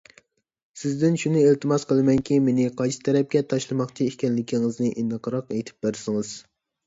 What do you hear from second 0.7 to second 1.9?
سىزدىن شۇنى ئىلتىماس